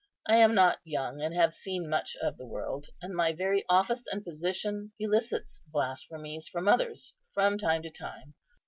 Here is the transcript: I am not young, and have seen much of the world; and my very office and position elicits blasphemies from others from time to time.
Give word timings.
I 0.25 0.37
am 0.37 0.55
not 0.55 0.79
young, 0.83 1.21
and 1.21 1.31
have 1.35 1.53
seen 1.53 1.87
much 1.87 2.15
of 2.23 2.35
the 2.35 2.47
world; 2.47 2.87
and 3.03 3.13
my 3.15 3.33
very 3.33 3.63
office 3.69 4.07
and 4.11 4.23
position 4.25 4.93
elicits 4.99 5.61
blasphemies 5.67 6.47
from 6.47 6.67
others 6.67 7.13
from 7.35 7.59
time 7.59 7.83
to 7.83 7.91
time. 7.91 8.33